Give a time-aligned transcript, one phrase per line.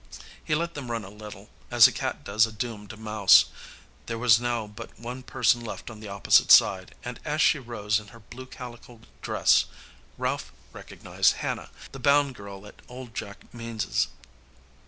[0.43, 3.45] He let them run a little, as a cat does a doomed mouse.
[4.07, 7.99] There was now but one person left on the opposite side, and, as she rose
[7.99, 9.65] in her blue calico dress,
[10.17, 14.07] Ralph recognized Hannah, the bound girl at old Jack Means's.